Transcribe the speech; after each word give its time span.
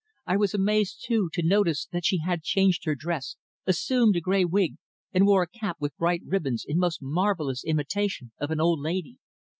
I 0.25 0.35
was 0.35 0.55
amazed, 0.55 1.03
too, 1.05 1.29
to 1.33 1.43
notice 1.43 1.85
that 1.91 2.05
she 2.05 2.21
had 2.25 2.41
changed 2.41 2.85
her 2.85 2.95
dress, 2.95 3.35
assumed 3.67 4.15
a 4.15 4.19
grey 4.19 4.43
wig, 4.45 4.77
and 5.13 5.27
wore 5.27 5.43
a 5.43 5.47
cap 5.47 5.77
with 5.79 5.95
bright 5.95 6.23
ribbons, 6.25 6.65
in 6.67 6.79
most 6.79 7.03
marvellous 7.03 7.63
imitation 7.63 8.31
of 8.39 8.49
an 8.49 8.59
old 8.59 8.79
lady. 8.79 9.17